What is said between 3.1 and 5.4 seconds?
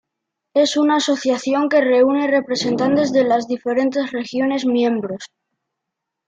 de las diferentes regiones miembros.